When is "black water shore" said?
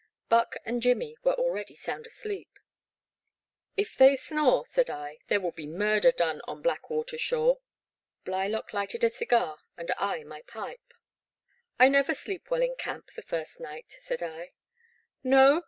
6.63-7.59